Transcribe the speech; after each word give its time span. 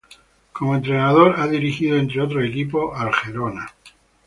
Como 0.51 0.73
entrenador 0.75 1.35
ha 1.39 1.45
dirigido, 1.45 1.95
entre 1.95 2.21
otros 2.23 2.43
equipos, 2.45 2.91
al 2.99 3.13
Girona. 3.13 3.67